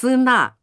[0.00, 0.54] 斯纳